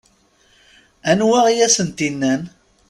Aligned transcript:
Anwa 1.11 1.39
i 1.55 1.57
asent-innan? 1.65 2.41